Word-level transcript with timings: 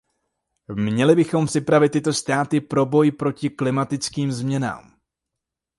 Měli 0.75 1.15
bychom 1.15 1.45
připravit 1.45 1.89
tyto 1.89 2.13
státy 2.13 2.61
pro 2.61 2.85
boj 2.85 3.11
proti 3.11 3.49
klimatickým 3.49 4.31
změnám. 4.31 4.99